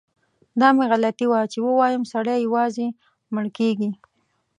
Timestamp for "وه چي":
1.27-1.59